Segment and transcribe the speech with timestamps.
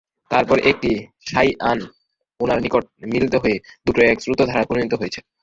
[0.31, 0.91] তারপর একটি
[1.27, 1.79] সায়হান
[2.39, 5.19] উনার নিকট মিলিত হয়ে দুটো এক স্রোতধারায় পরিণত হয়েছে।